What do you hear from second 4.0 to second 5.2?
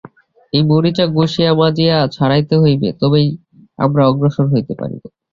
অগ্রসর হইতে পারিব।